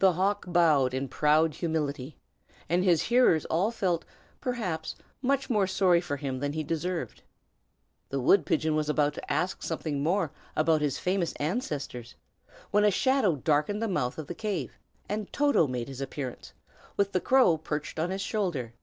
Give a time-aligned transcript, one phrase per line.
[0.00, 2.18] The hawk bowed in proud humility,
[2.68, 4.04] and his hearers all felt,
[4.38, 7.22] perhaps, much more sorry for him than he deserved.
[8.10, 12.16] The wood pigeon was about to ask something more about his famous ancestors,
[12.70, 16.52] when a shadow darkened the mouth of the cave, and Toto made his appearance,
[16.98, 18.74] with the crow perched on his shoulder.